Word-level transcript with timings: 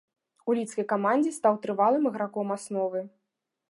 У 0.51 0.55
лідскай 0.59 0.85
камандзе 0.93 1.35
стаў 1.39 1.61
трывалым 1.67 2.11
іграком 2.13 2.47
асновы. 2.61 3.09